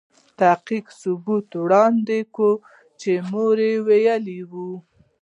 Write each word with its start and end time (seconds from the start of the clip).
تحقیقي 0.39 0.93
ثبوت 1.01 1.47
وړاندې 1.63 2.19
کوي 2.35 2.55
چې 2.99 3.11
مور 3.31 3.57
يې 3.67 3.73
ویلې 3.87 4.39
وه. 4.49 4.65